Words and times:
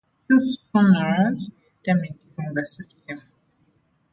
Two 0.27 0.39
schooners 0.39 1.51
were 1.51 1.83
damaged 1.93 2.25
during 2.35 2.55
the 2.55 2.63
system. 2.65 3.21